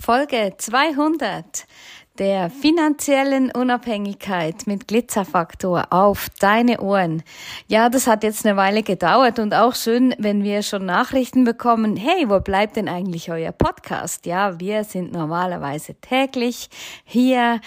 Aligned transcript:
Folge 0.00 0.54
200 0.56 1.66
der 2.18 2.50
finanziellen 2.50 3.50
Unabhängigkeit 3.50 4.66
mit 4.66 4.88
Glitzerfaktor 4.88 5.86
auf 5.90 6.28
deine 6.38 6.80
Ohren. 6.80 7.22
Ja, 7.66 7.88
das 7.88 8.06
hat 8.06 8.22
jetzt 8.22 8.44
eine 8.44 8.56
Weile 8.56 8.82
gedauert 8.82 9.38
und 9.38 9.54
auch 9.54 9.74
schön, 9.74 10.14
wenn 10.18 10.42
wir 10.42 10.62
schon 10.62 10.84
Nachrichten 10.84 11.44
bekommen, 11.44 11.96
hey, 11.96 12.28
wo 12.28 12.40
bleibt 12.40 12.76
denn 12.76 12.88
eigentlich 12.88 13.30
euer 13.30 13.52
Podcast? 13.52 14.26
Ja, 14.26 14.58
wir 14.58 14.84
sind 14.84 15.12
normalerweise 15.12 15.94
täglich 15.94 16.68
hier 17.04 17.60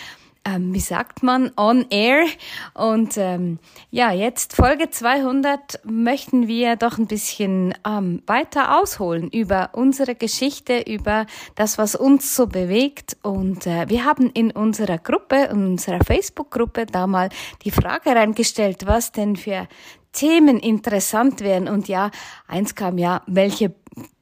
ähm, 0.46 0.74
wie 0.74 0.80
sagt 0.80 1.24
man, 1.24 1.52
on 1.58 1.86
air. 1.90 2.26
Und 2.74 3.18
ähm, 3.18 3.60
ja, 3.92 4.12
jetzt 4.12 4.56
Folge 4.56 4.90
200 4.90 5.80
möchten 5.86 6.48
wir 6.48 6.76
doch 6.76 6.98
ein 6.98 7.08
bisschen 7.08 7.74
ähm, 7.88 8.22
weiter 8.28 8.80
ausholen 8.80 9.30
über 9.30 9.70
unsere 9.74 10.16
Geschichte, 10.16 10.84
über 10.88 11.26
das, 11.56 11.78
was 11.78 11.96
uns 11.96 12.36
so 12.36 12.48
bewegt. 12.48 13.18
Und 13.22 13.66
äh, 13.68 13.88
wir 13.90 14.06
haben 14.06 14.30
in 14.32 14.52
unserer 14.52 14.98
Gruppe, 14.98 15.48
in 15.52 15.66
unserer 15.72 16.04
Facebook-Gruppe 16.04 16.86
da 16.86 17.08
mal 17.08 17.30
die 17.64 17.72
Frage 17.72 18.12
reingestellt, 18.12 18.86
was 18.86 19.12
denn 19.12 19.36
für 19.36 19.68
Themen 20.14 20.60
interessant 20.60 21.42
wären. 21.42 21.68
Und 21.68 21.88
ja, 21.88 22.12
eins 22.48 22.76
kam 22.76 22.98
ja, 22.98 23.24
welche 23.28 23.74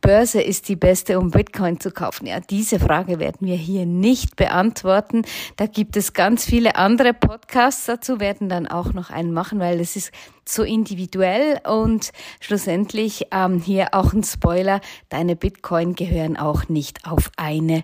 Börse 0.02 0.42
ist 0.42 0.68
die 0.68 0.76
beste, 0.76 1.20
um 1.20 1.30
Bitcoin 1.30 1.80
zu 1.80 1.92
kaufen? 1.92 2.26
Ja, 2.26 2.40
diese 2.40 2.80
Frage 2.80 3.20
werden 3.20 3.48
wir 3.48 3.56
hier 3.56 3.86
nicht 3.86 4.36
beantworten. 4.36 5.24
Da 5.58 5.68
gibt 5.68 5.96
es 5.96 6.14
ganz 6.14 6.44
viele 6.44 6.76
andere 6.76 7.14
Podcasts 7.14 7.86
dazu, 7.86 8.20
werden 8.20 8.50
dann 8.50 8.68
auch 8.68 8.94
noch 8.94 9.12
einen 9.12 9.32
machen, 9.32 9.60
weil 9.60 9.80
es 9.80 9.96
ist 9.96 10.12
so 10.44 10.64
individuell 10.64 11.60
und 11.68 12.12
schlussendlich 12.40 13.28
ähm, 13.32 13.60
hier 13.60 13.90
auch 13.94 14.14
ein 14.14 14.24
Spoiler, 14.24 14.82
deine 15.10 15.36
Bitcoin 15.36 15.94
gehören 15.94 16.36
auch 16.36 16.68
nicht 16.68 17.06
auf 17.06 17.32
eine 17.38 17.84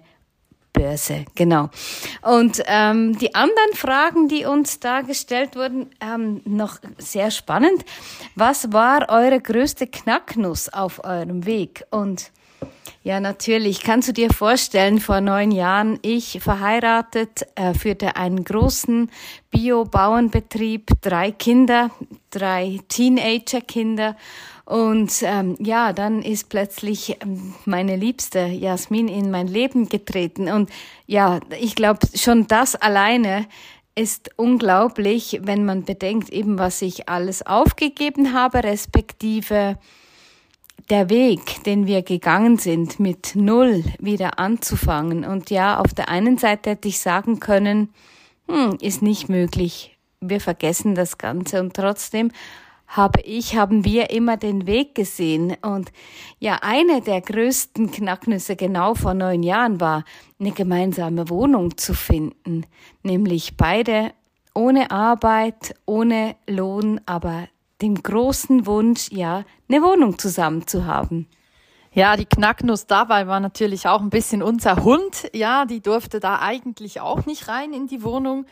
Börse, 0.77 1.25
genau. 1.35 1.69
Und 2.21 2.61
ähm, 2.67 3.17
die 3.17 3.35
anderen 3.35 3.73
Fragen, 3.73 4.27
die 4.27 4.45
uns 4.45 4.79
da 4.79 5.01
gestellt 5.01 5.55
wurden, 5.55 5.89
ähm, 6.01 6.41
noch 6.45 6.77
sehr 6.97 7.31
spannend. 7.31 7.83
Was 8.35 8.71
war 8.71 9.09
eure 9.09 9.41
größte 9.41 9.87
Knacknuss 9.87 10.69
auf 10.69 11.03
eurem 11.03 11.45
Weg? 11.45 11.85
Und 11.89 12.31
ja, 13.03 13.19
natürlich. 13.21 13.81
Kannst 13.83 14.09
du 14.09 14.13
dir 14.13 14.31
vorstellen, 14.31 14.99
vor 14.99 15.21
neun 15.21 15.51
Jahren, 15.51 15.97
ich 16.01 16.39
verheiratet, 16.41 17.47
äh, 17.55 17.73
führte 17.73 18.17
einen 18.17 18.43
großen 18.43 19.09
Bio-Bauernbetrieb, 19.49 20.87
drei 21.01 21.31
Kinder, 21.31 21.89
drei 22.31 22.79
Teenager-Kinder 22.89 24.17
und 24.67 25.23
ähm, 25.23 25.55
ja, 25.59 25.93
dann 25.93 26.21
ist 26.21 26.49
plötzlich 26.49 27.15
ähm, 27.21 27.53
meine 27.63 27.95
liebste 27.95 28.47
Jasmin 28.47 29.07
in 29.07 29.31
mein 29.31 29.47
Leben 29.47 29.87
getreten. 29.87 30.49
Und 30.49 30.69
ja, 31.05 31.39
ich 31.57 31.73
glaube, 31.73 31.99
schon 32.15 32.47
das 32.47 32.75
alleine 32.75 33.47
ist 33.95 34.29
unglaublich, 34.35 35.39
wenn 35.41 35.63
man 35.63 35.85
bedenkt, 35.85 36.27
eben 36.31 36.59
was 36.59 36.81
ich 36.81 37.07
alles 37.07 37.47
aufgegeben 37.47 38.33
habe, 38.33 38.61
respektive 38.61 39.77
der 40.89 41.09
Weg, 41.09 41.63
den 41.63 41.87
wir 41.87 42.01
gegangen 42.01 42.57
sind, 42.57 42.99
mit 42.99 43.37
Null 43.37 43.85
wieder 43.99 44.37
anzufangen. 44.37 45.23
Und 45.23 45.49
ja, 45.49 45.79
auf 45.79 45.93
der 45.93 46.09
einen 46.09 46.37
Seite 46.37 46.71
hätte 46.71 46.89
ich 46.89 46.99
sagen 46.99 47.39
können, 47.39 47.93
hm, 48.49 48.77
ist 48.81 49.01
nicht 49.01 49.29
möglich. 49.29 49.97
Wir 50.19 50.41
vergessen 50.41 50.93
das 50.93 51.17
Ganze. 51.17 51.61
Und 51.61 51.73
trotzdem 51.73 52.31
habe 52.87 53.21
ich, 53.21 53.55
haben 53.55 53.83
wir 53.83 54.09
immer 54.09 54.37
den 54.37 54.65
Weg 54.65 54.95
gesehen. 54.95 55.55
Und 55.61 55.91
ja, 56.39 56.59
eine 56.61 57.01
der 57.01 57.21
größten 57.21 57.91
Knacknüsse 57.91 58.55
genau 58.55 58.95
vor 58.95 59.13
neun 59.13 59.43
Jahren 59.43 59.79
war, 59.81 60.05
eine 60.39 60.51
gemeinsame 60.51 61.29
Wohnung 61.29 61.77
zu 61.77 61.93
finden. 61.93 62.65
Nämlich 63.03 63.57
beide 63.57 64.13
ohne 64.53 64.89
Arbeit, 64.89 65.75
ohne 65.85 66.35
Lohn, 66.47 67.01
aber 67.05 67.47
dem 67.81 68.01
großen 68.01 68.65
Wunsch, 68.65 69.11
ja, 69.11 69.43
eine 69.69 69.83
Wohnung 69.83 70.17
zusammen 70.17 70.65
zu 70.65 70.85
haben. 70.85 71.27
Ja, 71.93 72.15
die 72.15 72.25
Knacknuss 72.25 72.85
dabei 72.85 73.27
war 73.27 73.39
natürlich 73.39 73.87
auch 73.87 74.01
ein 74.01 74.09
bisschen 74.09 74.43
unser 74.43 74.83
Hund. 74.83 75.29
Ja, 75.33 75.65
die 75.65 75.81
durfte 75.81 76.19
da 76.19 76.39
eigentlich 76.39 77.01
auch 77.01 77.25
nicht 77.25 77.47
rein 77.47 77.73
in 77.73 77.87
die 77.87 78.03
Wohnung. 78.03 78.45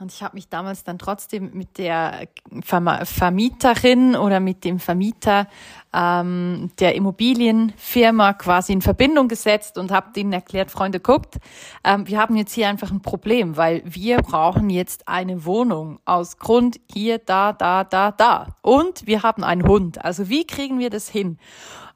Und 0.00 0.12
ich 0.12 0.22
habe 0.22 0.34
mich 0.34 0.48
damals 0.48 0.82
dann 0.82 0.98
trotzdem 0.98 1.50
mit 1.52 1.76
der 1.76 2.26
Vermieterin 2.62 4.16
oder 4.16 4.40
mit 4.40 4.64
dem 4.64 4.80
Vermieter 4.80 5.46
ähm, 5.92 6.70
der 6.78 6.94
Immobilienfirma 6.94 8.34
quasi 8.34 8.72
in 8.72 8.82
Verbindung 8.82 9.28
gesetzt 9.28 9.76
und 9.76 9.90
habe 9.90 10.12
denen 10.14 10.32
erklärt, 10.32 10.70
Freunde, 10.70 11.00
guckt, 11.00 11.38
ähm, 11.84 12.06
wir 12.06 12.18
haben 12.18 12.36
jetzt 12.36 12.52
hier 12.52 12.68
einfach 12.68 12.90
ein 12.90 13.02
Problem, 13.02 13.56
weil 13.56 13.82
wir 13.84 14.18
brauchen 14.18 14.70
jetzt 14.70 15.08
eine 15.08 15.44
Wohnung 15.44 15.98
aus 16.04 16.38
Grund 16.38 16.80
hier, 16.92 17.18
da, 17.18 17.52
da, 17.52 17.84
da, 17.84 18.12
da. 18.12 18.48
Und 18.62 19.06
wir 19.06 19.22
haben 19.22 19.42
einen 19.42 19.66
Hund. 19.66 20.04
Also 20.04 20.28
wie 20.28 20.46
kriegen 20.46 20.78
wir 20.78 20.90
das 20.90 21.08
hin? 21.08 21.38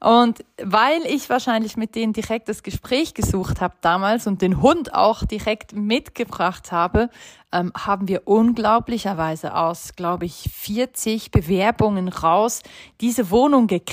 Und 0.01 0.43
weil 0.61 1.01
ich 1.07 1.29
wahrscheinlich 1.29 1.77
mit 1.77 1.95
denen 1.95 2.13
direkt 2.13 2.49
das 2.49 2.63
Gespräch 2.63 3.13
gesucht 3.13 3.61
habe 3.61 3.75
damals 3.81 4.27
und 4.27 4.41
den 4.41 4.61
Hund 4.61 4.93
auch 4.93 5.23
direkt 5.23 5.73
mitgebracht 5.73 6.71
habe, 6.71 7.09
ähm, 7.51 7.71
haben 7.75 8.07
wir 8.07 8.27
unglaublicherweise 8.27 9.55
aus, 9.55 9.95
glaube 9.95 10.25
ich, 10.25 10.49
40 10.53 11.31
Bewerbungen 11.31 12.09
raus 12.09 12.61
diese 12.99 13.31
Wohnung 13.31 13.67
gekriegt 13.67 13.84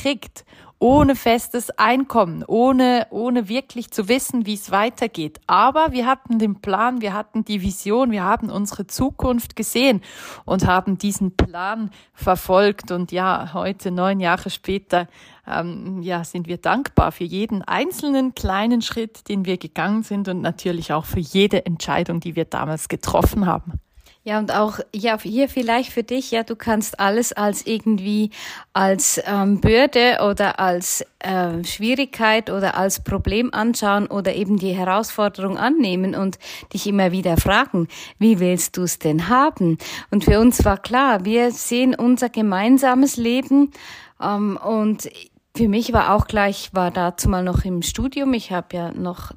ohne 0.83 1.15
festes 1.15 1.71
Einkommen, 1.71 2.45
ohne, 2.45 3.07
ohne 3.11 3.49
wirklich 3.49 3.93
zu 3.93 4.09
wissen, 4.09 4.47
wie 4.47 4.55
es 4.55 4.73
weitergeht. 4.73 5.41
Aber 5.47 5.93
wir 5.93 6.07
hatten 6.07 6.41
den 6.41 6.61
Plan, 6.61 7.01
wir 7.01 7.13
hatten 7.13 7.45
die 7.45 7.63
Vision, 7.63 8.11
wir 8.11 8.25
haben 8.25 8.51
unsere 8.51 8.89
Zukunft 8.89 9.55
gesehen 9.55 10.03
und 10.45 10.67
haben 10.67 10.99
diesen 10.99 11.37
Plan 11.37 11.91
verfolgt. 12.15 12.91
Und 12.91 13.13
ja, 13.13 13.51
heute, 13.55 13.93
neun 13.93 14.19
Jahre 14.19 14.51
später, 14.51 15.07
ähm, 15.47 16.03
ja, 16.03 16.25
sind 16.25 16.49
wir 16.49 16.59
dankbar 16.59 17.13
für 17.13 17.25
jeden 17.25 17.63
einzelnen 17.63 18.35
kleinen 18.35 18.83
Schritt, 18.83 19.29
den 19.29 19.45
wir 19.45 19.59
gegangen 19.59 20.03
sind 20.03 20.27
und 20.27 20.41
natürlich 20.41 20.93
auch 20.93 21.05
für 21.05 21.21
jede 21.21 21.65
Entscheidung, 21.65 22.19
die 22.19 22.35
wir 22.35 22.45
damals 22.45 22.89
getroffen 22.89 23.47
haben. 23.47 23.79
Ja, 24.25 24.39
und 24.39 24.55
auch 24.55 24.79
ja 24.95 25.19
hier 25.21 25.49
vielleicht 25.49 25.91
für 25.91 26.05
dich, 26.05 26.31
ja, 26.31 26.45
du 26.45 26.55
kannst 26.55 27.01
alles 27.01 27.33
als 27.33 27.67
irgendwie 27.67 28.31
als 28.73 29.21
ähm, 29.27 29.61
Bürde 29.61 30.19
oder 30.23 30.61
als 30.61 31.05
äh, 31.19 31.65
Schwierigkeit 31.65 32.49
oder 32.49 32.77
als 32.77 33.03
Problem 33.03 33.53
anschauen 33.53 34.07
oder 34.07 34.37
eben 34.37 34.59
die 34.59 34.75
Herausforderung 34.75 35.59
annehmen 35.59 36.15
und 36.15 36.39
dich 36.73 36.87
immer 36.87 37.11
wieder 37.11 37.37
fragen, 37.37 37.89
wie 38.21 38.39
willst 38.39 38.77
du 38.77 38.83
es 38.83 39.01
denn 39.01 39.29
haben? 39.29 39.77
Und 40.13 40.25
für 40.25 40.39
uns 40.39 40.65
war 40.65 40.79
klar, 40.79 41.25
wir 41.25 41.51
sehen 41.51 41.93
unser 41.97 42.29
gemeinsames 42.29 43.17
Leben 43.17 43.73
ähm, 44.23 44.57
und 44.57 45.11
für 45.55 45.69
mich 45.69 45.93
war 45.93 46.15
auch 46.15 46.27
gleich, 46.27 46.71
war 46.73 46.91
dazu 46.91 47.29
mal 47.29 47.45
noch 47.45 47.67
im 47.67 47.83
Studium. 47.83 48.33
Ich 48.33 48.53
habe 48.53 48.75
ja 48.75 48.91
noch 48.93 49.33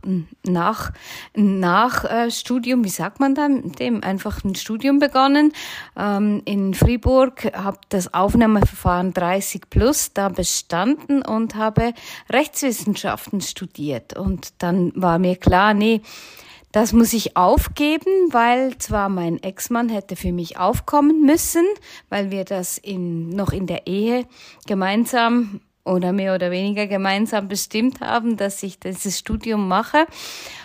nach 0.48 0.94
nach 1.34 2.06
äh, 2.06 2.32
Studium, 2.32 2.86
wie 2.86 2.90
sagt 2.90 3.20
man 3.20 3.36
dann, 3.36 3.74
dem 3.74 4.02
einfach 4.02 4.44
ein 4.46 4.56
Studium 4.56 5.00
begonnen 5.00 5.52
ähm, 5.98 6.42
in 6.46 6.74
Fribourg, 6.74 7.52
habe 7.54 7.80
das 7.90 8.14
Aufnahmeverfahren 8.14 9.14
30 9.14 9.70
plus 9.70 10.14
da 10.14 10.30
bestanden 10.30 11.22
und 11.22 11.56
habe 11.56 11.94
Rechtswissenschaften 12.30 13.42
studiert. 13.42 14.16
Und 14.16 14.54
dann 14.60 14.94
war 14.96 15.20
mir 15.20 15.36
klar, 15.36 15.74
nee, 15.74 16.02
das 16.72 16.94
muss 16.94 17.12
ich 17.12 17.36
aufgeben, 17.36 18.30
weil 18.32 18.78
zwar 18.78 19.10
mein 19.10 19.44
Ex-Mann 19.44 19.90
hätte 19.90 20.16
für 20.16 20.32
mich 20.32 20.58
aufkommen 20.58 21.26
müssen, 21.26 21.66
weil 22.08 22.32
wir 22.32 22.46
das 22.46 22.78
in, 22.78 23.30
noch 23.30 23.52
in 23.52 23.68
der 23.68 23.88
Ehe 23.88 24.26
gemeinsam 24.66 25.60
oder 25.86 26.12
mehr 26.12 26.36
oder 26.36 26.52
weniger 26.52 26.88
gemeinsam 26.88 27.48
bestimmt 27.48 28.02
haben, 28.02 28.38
dass 28.38 28.62
ich 28.64 28.80
dieses 28.80 29.20
Studium 29.20 29.68
mache. 29.68 30.08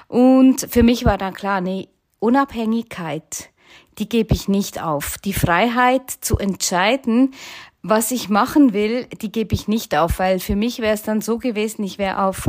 Und 0.09 0.67
für 0.71 0.83
mich 0.83 1.05
war 1.05 1.19
dann 1.19 1.34
klar, 1.34 1.61
nee, 1.61 1.89
Unabhängigkeit, 2.19 3.51
die 3.99 4.09
gebe 4.09 4.34
ich 4.34 4.49
nicht 4.49 4.83
auf. 4.83 5.19
Die 5.19 5.34
Freiheit 5.34 6.11
zu 6.11 6.39
entscheiden, 6.39 7.34
was 7.83 8.11
ich 8.11 8.28
machen 8.28 8.72
will, 8.72 9.07
die 9.07 9.31
gebe 9.33 9.55
ich 9.55 9.69
nicht 9.69 9.97
auf, 9.97 10.19
weil 10.19 10.39
für 10.39 10.57
mich 10.57 10.81
wäre 10.81 10.95
es 10.95 11.03
dann 11.03 11.21
so 11.21 11.39
gewesen, 11.39 11.84
ich 11.84 11.99
wäre 11.99 12.23
auf 12.25 12.49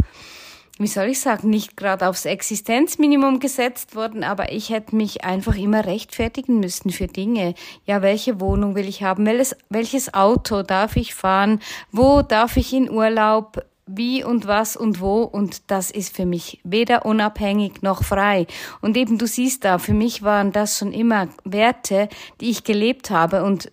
wie 0.81 0.87
soll 0.87 1.07
ich 1.07 1.19
sagen, 1.19 1.49
nicht 1.49 1.77
gerade 1.77 2.07
aufs 2.07 2.25
Existenzminimum 2.25 3.39
gesetzt 3.39 3.95
worden, 3.95 4.23
aber 4.23 4.51
ich 4.51 4.69
hätte 4.69 4.95
mich 4.95 5.23
einfach 5.23 5.55
immer 5.55 5.85
rechtfertigen 5.85 6.59
müssen 6.59 6.89
für 6.89 7.07
Dinge. 7.07 7.53
Ja, 7.85 8.01
welche 8.01 8.39
Wohnung 8.39 8.75
will 8.75 8.87
ich 8.87 9.03
haben? 9.03 9.25
Welches, 9.25 9.55
welches 9.69 10.13
Auto 10.13 10.63
darf 10.63 10.95
ich 10.95 11.13
fahren? 11.13 11.59
Wo 11.91 12.21
darf 12.21 12.57
ich 12.57 12.73
in 12.73 12.89
Urlaub? 12.89 13.63
wie 13.93 14.23
und 14.23 14.47
was 14.47 14.77
und 14.77 15.01
wo 15.01 15.23
und 15.23 15.69
das 15.69 15.91
ist 15.91 16.15
für 16.15 16.25
mich 16.25 16.61
weder 16.63 17.05
unabhängig 17.05 17.81
noch 17.81 18.03
frei. 18.03 18.47
Und 18.79 18.95
eben 18.95 19.17
du 19.17 19.27
siehst 19.27 19.65
da, 19.65 19.79
für 19.79 19.93
mich 19.93 20.23
waren 20.23 20.51
das 20.51 20.77
schon 20.77 20.93
immer 20.93 21.27
Werte, 21.43 22.07
die 22.39 22.51
ich 22.51 22.63
gelebt 22.63 23.09
habe 23.09 23.43
und 23.43 23.71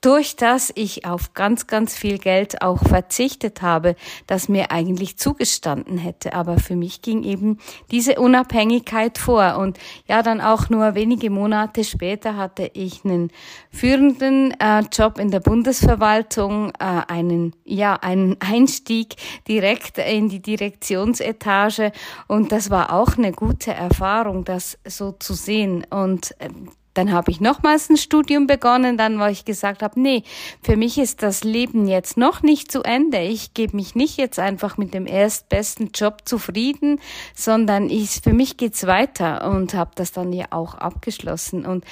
durch 0.00 0.36
das 0.36 0.72
ich 0.74 1.04
auf 1.04 1.34
ganz, 1.34 1.66
ganz 1.66 1.94
viel 1.96 2.18
Geld 2.18 2.62
auch 2.62 2.82
verzichtet 2.82 3.60
habe, 3.60 3.96
das 4.26 4.48
mir 4.48 4.70
eigentlich 4.70 5.18
zugestanden 5.18 5.98
hätte. 5.98 6.32
Aber 6.32 6.58
für 6.58 6.76
mich 6.76 7.02
ging 7.02 7.22
eben 7.22 7.58
diese 7.90 8.18
Unabhängigkeit 8.18 9.18
vor. 9.18 9.58
Und 9.58 9.78
ja, 10.06 10.22
dann 10.22 10.40
auch 10.40 10.70
nur 10.70 10.94
wenige 10.94 11.28
Monate 11.30 11.84
später 11.84 12.36
hatte 12.36 12.70
ich 12.72 13.04
einen 13.04 13.30
führenden 13.70 14.58
äh, 14.58 14.82
Job 14.92 15.18
in 15.18 15.30
der 15.30 15.40
Bundesverwaltung, 15.40 16.70
äh, 16.78 17.02
einen, 17.08 17.54
ja, 17.64 17.94
einen 17.94 18.36
Einstieg 18.40 19.16
direkt 19.48 19.98
in 19.98 20.28
die 20.28 20.40
Direktionsetage. 20.40 21.92
Und 22.26 22.52
das 22.52 22.70
war 22.70 22.92
auch 22.92 23.18
eine 23.18 23.32
gute 23.32 23.72
Erfahrung, 23.72 24.44
das 24.44 24.78
so 24.86 25.12
zu 25.12 25.34
sehen. 25.34 25.84
Und 25.90 26.34
äh, 26.40 26.48
dann 26.94 27.12
habe 27.12 27.30
ich 27.30 27.40
nochmals 27.40 27.88
ein 27.88 27.96
Studium 27.96 28.46
begonnen, 28.46 28.96
dann 28.96 29.20
wo 29.20 29.26
ich 29.26 29.44
gesagt 29.44 29.82
habe, 29.82 30.00
nee, 30.00 30.24
für 30.62 30.76
mich 30.76 30.98
ist 30.98 31.22
das 31.22 31.44
Leben 31.44 31.86
jetzt 31.86 32.16
noch 32.16 32.42
nicht 32.42 32.72
zu 32.72 32.82
Ende. 32.82 33.20
Ich 33.20 33.54
gebe 33.54 33.76
mich 33.76 33.94
nicht 33.94 34.16
jetzt 34.16 34.38
einfach 34.38 34.76
mit 34.76 34.94
dem 34.94 35.06
erstbesten 35.06 35.90
Job 35.94 36.22
zufrieden, 36.24 37.00
sondern 37.34 37.90
ich, 37.90 38.20
für 38.22 38.32
mich 38.32 38.56
geht's 38.56 38.86
weiter 38.86 39.50
und 39.50 39.74
habe 39.74 39.92
das 39.94 40.12
dann 40.12 40.32
ja 40.32 40.46
auch 40.50 40.74
abgeschlossen. 40.74 41.64
Und 41.64 41.84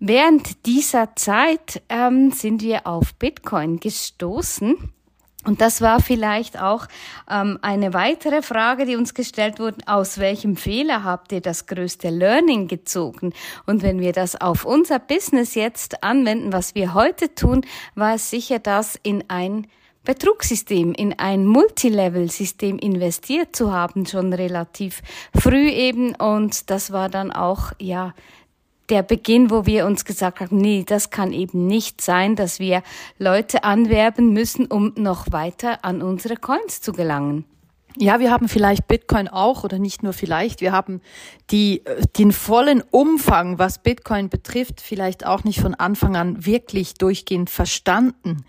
während 0.00 0.66
dieser 0.66 1.14
Zeit 1.16 1.82
ähm, 1.88 2.32
sind 2.32 2.62
wir 2.62 2.86
auf 2.86 3.14
Bitcoin 3.14 3.78
gestoßen. 3.78 4.93
Und 5.44 5.60
das 5.60 5.80
war 5.80 6.00
vielleicht 6.00 6.60
auch 6.60 6.86
ähm, 7.30 7.58
eine 7.62 7.92
weitere 7.92 8.42
Frage, 8.42 8.86
die 8.86 8.96
uns 8.96 9.14
gestellt 9.14 9.58
wurde. 9.58 9.78
Aus 9.86 10.18
welchem 10.18 10.56
Fehler 10.56 11.04
habt 11.04 11.32
ihr 11.32 11.40
das 11.40 11.66
größte 11.66 12.08
Learning 12.08 12.66
gezogen? 12.66 13.32
Und 13.66 13.82
wenn 13.82 14.00
wir 14.00 14.12
das 14.12 14.40
auf 14.40 14.64
unser 14.64 14.98
Business 14.98 15.54
jetzt 15.54 16.02
anwenden, 16.02 16.52
was 16.52 16.74
wir 16.74 16.94
heute 16.94 17.34
tun, 17.34 17.66
war 17.94 18.14
es 18.14 18.30
sicher, 18.30 18.58
das 18.58 18.98
in 19.02 19.24
ein 19.28 19.66
Betrugssystem, 20.04 20.92
in 20.92 21.18
ein 21.18 21.46
Multilevel-System 21.46 22.78
investiert 22.78 23.56
zu 23.56 23.72
haben, 23.72 24.04
schon 24.04 24.32
relativ 24.34 25.02
früh 25.34 25.68
eben. 25.68 26.14
Und 26.14 26.70
das 26.70 26.92
war 26.92 27.08
dann 27.08 27.32
auch, 27.32 27.72
ja, 27.78 28.12
der 28.88 29.02
Beginn, 29.02 29.50
wo 29.50 29.66
wir 29.66 29.86
uns 29.86 30.04
gesagt 30.04 30.40
haben, 30.40 30.56
nee, 30.58 30.84
das 30.86 31.10
kann 31.10 31.32
eben 31.32 31.66
nicht 31.66 32.00
sein, 32.00 32.36
dass 32.36 32.58
wir 32.58 32.82
Leute 33.18 33.64
anwerben 33.64 34.32
müssen, 34.32 34.66
um 34.66 34.92
noch 34.96 35.32
weiter 35.32 35.84
an 35.84 36.02
unsere 36.02 36.36
Coins 36.36 36.80
zu 36.80 36.92
gelangen. 36.92 37.44
Ja, 37.96 38.18
wir 38.18 38.32
haben 38.32 38.48
vielleicht 38.48 38.88
Bitcoin 38.88 39.28
auch 39.28 39.62
oder 39.62 39.78
nicht 39.78 40.02
nur 40.02 40.12
vielleicht. 40.12 40.60
Wir 40.60 40.72
haben 40.72 41.00
die, 41.50 41.82
den 42.18 42.32
vollen 42.32 42.82
Umfang, 42.90 43.58
was 43.60 43.78
Bitcoin 43.78 44.28
betrifft, 44.28 44.80
vielleicht 44.80 45.24
auch 45.24 45.44
nicht 45.44 45.60
von 45.60 45.74
Anfang 45.74 46.16
an 46.16 46.44
wirklich 46.44 46.94
durchgehend 46.94 47.50
verstanden. 47.50 48.44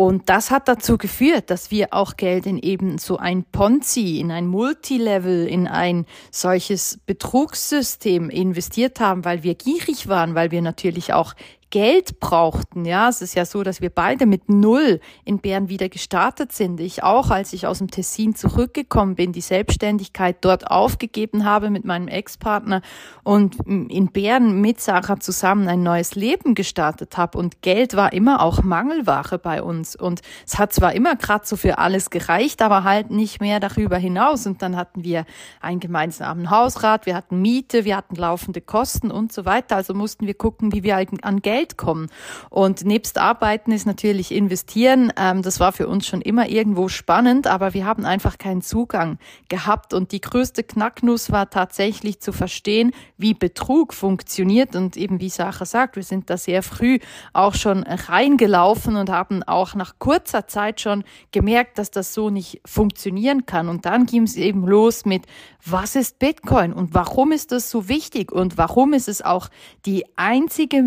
Und 0.00 0.30
das 0.30 0.50
hat 0.50 0.66
dazu 0.66 0.96
geführt, 0.96 1.50
dass 1.50 1.70
wir 1.70 1.88
auch 1.92 2.16
Geld 2.16 2.46
in 2.46 2.56
eben 2.56 2.96
so 2.96 3.18
ein 3.18 3.44
Ponzi, 3.44 4.18
in 4.18 4.30
ein 4.30 4.46
Multilevel, 4.46 5.46
in 5.46 5.68
ein 5.68 6.06
solches 6.30 7.00
Betrugssystem 7.04 8.30
investiert 8.30 8.98
haben, 8.98 9.26
weil 9.26 9.42
wir 9.42 9.54
gierig 9.54 10.08
waren, 10.08 10.34
weil 10.34 10.52
wir 10.52 10.62
natürlich 10.62 11.12
auch 11.12 11.34
Geld 11.70 12.18
brauchten. 12.18 12.84
Ja, 12.84 13.08
es 13.08 13.22
ist 13.22 13.34
ja 13.34 13.44
so, 13.44 13.62
dass 13.62 13.80
wir 13.80 13.90
beide 13.90 14.26
mit 14.26 14.48
Null 14.48 15.00
in 15.24 15.38
Bern 15.38 15.68
wieder 15.68 15.88
gestartet 15.88 16.52
sind. 16.52 16.80
Ich 16.80 17.04
auch, 17.04 17.30
als 17.30 17.52
ich 17.52 17.66
aus 17.66 17.78
dem 17.78 17.90
Tessin 17.90 18.34
zurückgekommen 18.34 19.14
bin, 19.14 19.32
die 19.32 19.40
Selbstständigkeit 19.40 20.38
dort 20.40 20.68
aufgegeben 20.68 21.44
habe 21.44 21.70
mit 21.70 21.84
meinem 21.84 22.08
Ex-Partner 22.08 22.82
und 23.22 23.56
in 23.66 24.08
Bern 24.08 24.60
mit 24.60 24.80
Sarah 24.80 25.20
zusammen 25.20 25.68
ein 25.68 25.84
neues 25.84 26.16
Leben 26.16 26.56
gestartet 26.56 27.16
habe. 27.16 27.38
Und 27.38 27.62
Geld 27.62 27.94
war 27.94 28.12
immer 28.12 28.42
auch 28.42 28.62
Mangelware 28.64 29.38
bei 29.38 29.62
uns. 29.62 29.94
Und 29.94 30.22
es 30.44 30.58
hat 30.58 30.72
zwar 30.72 30.92
immer 30.94 31.14
gerade 31.14 31.46
so 31.46 31.54
für 31.56 31.78
alles 31.78 32.10
gereicht, 32.10 32.62
aber 32.62 32.82
halt 32.82 33.10
nicht 33.10 33.40
mehr 33.40 33.60
darüber 33.60 33.96
hinaus. 33.96 34.44
Und 34.46 34.60
dann 34.62 34.76
hatten 34.76 35.04
wir 35.04 35.24
einen 35.60 35.78
gemeinsamen 35.78 36.50
Hausrat, 36.50 37.06
wir 37.06 37.14
hatten 37.14 37.40
Miete, 37.40 37.84
wir 37.84 37.96
hatten 37.96 38.16
laufende 38.16 38.60
Kosten 38.60 39.12
und 39.12 39.32
so 39.32 39.44
weiter. 39.44 39.76
Also 39.76 39.94
mussten 39.94 40.26
wir 40.26 40.34
gucken, 40.34 40.72
wie 40.72 40.82
wir 40.82 40.96
an 41.22 41.40
Geld 41.40 41.59
Geld 41.60 41.76
kommen. 41.76 42.08
Und 42.48 42.84
nebst 42.84 43.18
Arbeiten 43.18 43.70
ist 43.72 43.86
natürlich 43.86 44.32
investieren. 44.32 45.12
Ähm, 45.16 45.42
das 45.42 45.60
war 45.60 45.72
für 45.72 45.88
uns 45.88 46.06
schon 46.06 46.22
immer 46.22 46.48
irgendwo 46.48 46.88
spannend, 46.88 47.46
aber 47.46 47.74
wir 47.74 47.84
haben 47.84 48.06
einfach 48.06 48.38
keinen 48.38 48.62
Zugang 48.62 49.18
gehabt. 49.48 49.92
Und 49.92 50.12
die 50.12 50.20
größte 50.20 50.64
Knacknuss 50.64 51.30
war 51.30 51.50
tatsächlich 51.50 52.20
zu 52.20 52.32
verstehen, 52.32 52.92
wie 53.18 53.34
Betrug 53.34 53.92
funktioniert. 53.92 54.74
Und 54.74 54.96
eben 54.96 55.20
wie 55.20 55.28
Sache 55.28 55.66
sagt, 55.66 55.96
wir 55.96 56.02
sind 56.02 56.30
da 56.30 56.38
sehr 56.38 56.62
früh 56.62 56.98
auch 57.34 57.54
schon 57.54 57.82
reingelaufen 57.82 58.96
und 58.96 59.10
haben 59.10 59.42
auch 59.42 59.74
nach 59.74 59.98
kurzer 59.98 60.46
Zeit 60.46 60.80
schon 60.80 61.04
gemerkt, 61.32 61.78
dass 61.78 61.90
das 61.90 62.14
so 62.14 62.30
nicht 62.30 62.60
funktionieren 62.64 63.44
kann. 63.44 63.68
Und 63.68 63.84
dann 63.84 64.06
ging 64.06 64.22
es 64.22 64.36
eben 64.36 64.66
los 64.66 65.04
mit, 65.04 65.26
was 65.64 65.94
ist 65.94 66.18
Bitcoin 66.18 66.72
und 66.72 66.94
warum 66.94 67.32
ist 67.32 67.52
das 67.52 67.70
so 67.70 67.88
wichtig 67.88 68.32
und 68.32 68.56
warum 68.56 68.94
ist 68.94 69.08
es 69.08 69.20
auch 69.20 69.48
die 69.84 70.04
einzige 70.16 70.86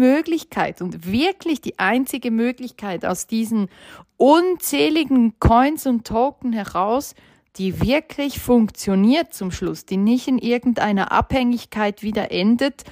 Möglichkeit 0.64 0.82
und 0.82 1.12
wirklich 1.12 1.62
die 1.62 1.80
einzige 1.80 2.32
Möglichkeit 2.32 3.06
aus 3.06 3.28
diesen 3.28 3.70
unzähligen 4.18 5.40
Coins 5.40 5.86
und 5.86 6.06
Token 6.08 6.54
heraus, 6.54 7.16
die 7.58 7.82
wirklich 7.82 8.40
funktioniert 8.40 9.34
zum 9.34 9.52
Schluss, 9.52 9.86
die 9.86 9.98
nicht 9.98 10.28
in 10.28 10.40
irgendeiner 10.40 11.12
Abhängigkeit 11.12 12.02
wieder 12.02 12.32
endet, 12.32 12.84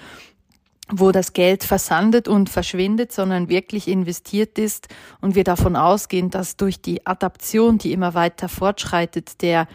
wo 0.93 1.11
das 1.11 1.33
Geld 1.33 1.63
versandet 1.63 2.27
und 2.27 2.49
verschwindet, 2.49 3.13
sondern 3.13 3.47
wirklich 3.47 3.87
investiert 3.87 4.59
ist 4.59 4.89
und 5.21 5.35
wir 5.35 5.45
davon 5.45 5.75
ausgehen, 5.75 6.29
dass 6.29 6.57
durch 6.57 6.81
die 6.81 7.05
Adaption, 7.07 7.77
die 7.77 7.93
immer 7.93 8.13
weiter 8.13 8.49
fortschreitet, 8.49 9.41
der 9.41 9.67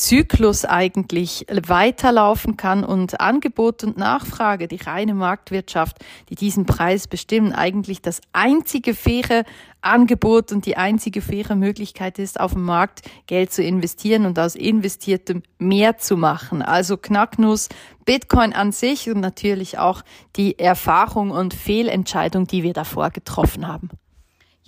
Zyklus 0.00 0.64
eigentlich 0.64 1.44
weiterlaufen 1.50 2.56
kann 2.56 2.84
und 2.84 3.20
Angebot 3.20 3.84
und 3.84 3.98
Nachfrage, 3.98 4.66
die 4.66 4.76
reine 4.76 5.12
Marktwirtschaft, 5.12 5.98
die 6.30 6.36
diesen 6.36 6.64
Preis 6.64 7.06
bestimmen, 7.06 7.52
eigentlich 7.52 8.00
das 8.00 8.22
einzige 8.32 8.94
faire 8.94 9.44
Angebot 9.82 10.52
und 10.52 10.64
die 10.64 10.78
einzige 10.78 11.20
faire 11.20 11.54
Möglichkeit 11.54 12.18
ist, 12.18 12.40
auf 12.40 12.54
dem 12.54 12.62
Markt 12.62 13.02
Geld 13.26 13.52
zu 13.52 13.62
investieren 13.62 14.24
und 14.24 14.38
aus 14.38 14.54
investiertem 14.54 15.42
mehr 15.58 15.98
zu 15.98 16.16
machen. 16.16 16.62
Also 16.62 16.96
Knacknuss, 16.96 17.68
Bitcoin 18.06 18.54
an 18.54 18.72
sich 18.72 19.10
und 19.10 19.20
natürlich 19.20 19.76
auch 19.76 20.00
die 20.36 20.58
Erfahrung 20.58 21.30
und 21.30 21.52
Fehlentscheidung, 21.52 22.46
die 22.46 22.62
wir 22.62 22.72
davor 22.72 23.10
getroffen 23.10 23.68
haben. 23.68 23.90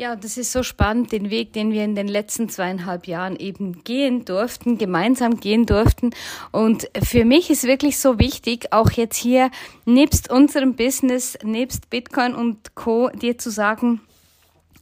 Ja, 0.02 0.16
das 0.16 0.36
ist 0.36 0.50
so 0.50 0.64
spannend, 0.64 1.12
den 1.12 1.30
Weg, 1.30 1.52
den 1.52 1.70
wir 1.70 1.84
in 1.84 1.94
den 1.94 2.08
letzten 2.08 2.48
zweieinhalb 2.48 3.06
Jahren 3.06 3.36
eben 3.36 3.84
gehen 3.84 4.24
durften, 4.24 4.76
gemeinsam 4.76 5.38
gehen 5.38 5.64
durften. 5.64 6.10
Und 6.50 6.90
für 7.00 7.24
mich 7.24 7.50
ist 7.50 7.62
wirklich 7.62 8.00
so 8.00 8.18
wichtig, 8.18 8.72
auch 8.72 8.90
jetzt 8.90 9.16
hier 9.16 9.52
nebst 9.84 10.28
unserem 10.28 10.74
Business, 10.74 11.38
nebst 11.44 11.88
Bitcoin 11.88 12.34
und 12.34 12.74
Co, 12.74 13.10
dir 13.10 13.38
zu 13.38 13.50
sagen, 13.50 14.00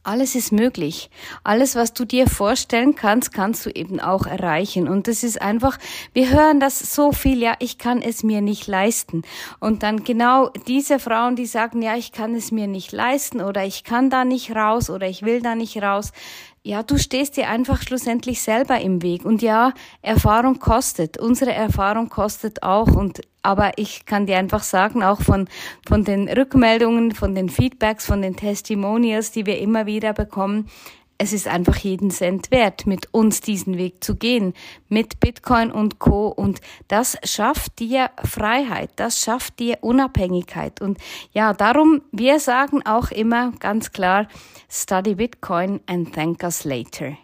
alles 0.03 0.35
ist 0.35 0.51
möglich. 0.51 1.09
Alles, 1.43 1.75
was 1.75 1.93
du 1.93 2.05
dir 2.05 2.27
vorstellen 2.27 2.95
kannst, 2.95 3.33
kannst 3.33 3.65
du 3.65 3.69
eben 3.69 3.99
auch 3.99 4.25
erreichen. 4.25 4.87
Und 4.87 5.07
das 5.07 5.23
ist 5.23 5.41
einfach, 5.41 5.77
wir 6.13 6.29
hören 6.31 6.59
das 6.59 6.79
so 6.93 7.11
viel, 7.11 7.39
ja, 7.41 7.55
ich 7.59 7.77
kann 7.77 8.01
es 8.01 8.23
mir 8.23 8.41
nicht 8.41 8.67
leisten. 8.67 9.21
Und 9.59 9.83
dann 9.83 10.03
genau 10.03 10.49
diese 10.67 10.99
Frauen, 10.99 11.35
die 11.35 11.45
sagen, 11.45 11.81
ja, 11.81 11.95
ich 11.95 12.11
kann 12.11 12.33
es 12.33 12.51
mir 12.51 12.67
nicht 12.67 12.91
leisten 12.91 13.41
oder 13.41 13.63
ich 13.63 13.83
kann 13.83 14.09
da 14.09 14.25
nicht 14.25 14.55
raus 14.55 14.89
oder 14.89 15.07
ich 15.07 15.21
will 15.21 15.41
da 15.41 15.55
nicht 15.55 15.81
raus, 15.81 16.11
ja, 16.63 16.83
du 16.83 16.97
stehst 16.97 17.37
dir 17.37 17.49
einfach 17.49 17.81
schlussendlich 17.81 18.41
selber 18.41 18.79
im 18.79 19.01
Weg. 19.01 19.25
Und 19.25 19.41
ja, 19.41 19.73
Erfahrung 20.01 20.59
kostet. 20.59 21.17
Unsere 21.17 21.53
Erfahrung 21.53 22.09
kostet 22.09 22.61
auch. 22.61 22.87
Und, 22.87 23.21
aber 23.41 23.71
ich 23.77 24.05
kann 24.05 24.27
dir 24.27 24.37
einfach 24.37 24.61
sagen, 24.61 25.01
auch 25.01 25.21
von, 25.21 25.47
von 25.87 26.03
den 26.03 26.29
Rückmeldungen, 26.29 27.13
von 27.13 27.33
den 27.33 27.49
Feedbacks, 27.49 28.05
von 28.05 28.21
den 28.21 28.35
Testimonials, 28.35 29.31
die 29.31 29.47
wir 29.47 29.57
immer 29.57 29.87
wieder 29.87 30.13
bekommen, 30.13 30.69
es 31.21 31.33
ist 31.33 31.47
einfach 31.47 31.77
jeden 31.77 32.09
Cent 32.09 32.49
wert, 32.49 32.87
mit 32.87 33.13
uns 33.13 33.41
diesen 33.41 33.77
Weg 33.77 34.03
zu 34.03 34.15
gehen, 34.15 34.55
mit 34.89 35.19
Bitcoin 35.19 35.71
und 35.71 35.99
Co. 35.99 36.29
Und 36.29 36.61
das 36.87 37.15
schafft 37.23 37.77
dir 37.77 38.09
Freiheit, 38.23 38.89
das 38.95 39.21
schafft 39.21 39.59
dir 39.59 39.77
Unabhängigkeit. 39.81 40.81
Und 40.81 40.97
ja, 41.31 41.53
darum, 41.53 42.01
wir 42.11 42.39
sagen 42.39 42.83
auch 42.87 43.11
immer 43.11 43.51
ganz 43.59 43.91
klar, 43.91 44.27
study 44.67 45.13
Bitcoin 45.13 45.79
and 45.85 46.11
thank 46.11 46.41
us 46.41 46.63
later. 46.63 47.15